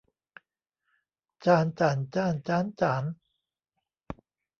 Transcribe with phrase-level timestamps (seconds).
[1.45, 3.03] จาน จ่าน จ้าน จ๊าน จ๋าน